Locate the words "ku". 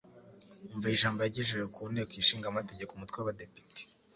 1.75-1.81